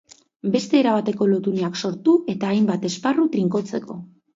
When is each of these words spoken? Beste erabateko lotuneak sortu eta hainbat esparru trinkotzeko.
Beste 0.55 0.79
erabateko 0.79 1.29
lotuneak 1.35 1.79
sortu 1.85 2.19
eta 2.37 2.53
hainbat 2.59 2.93
esparru 2.95 3.33
trinkotzeko. 3.41 4.07